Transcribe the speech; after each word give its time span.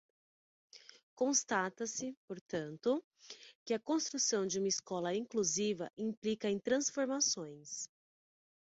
Constata-se, 1.13 2.17
portanto, 2.27 3.05
que 3.63 3.71
a 3.75 3.79
construção 3.79 4.47
de 4.47 4.57
uma 4.57 4.67
escola 4.67 5.13
inclusiva 5.15 5.91
implica 5.95 6.49
em 6.49 6.57
transformações 6.57 7.87